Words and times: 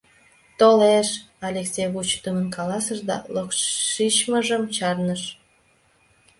—Толеш,— 0.59 1.07
Алексей 1.47 1.87
вучыдымын 1.93 2.47
каласыш 2.55 2.99
да 3.09 3.17
локшичмыжым 3.33 4.63
чарныш. 4.75 5.21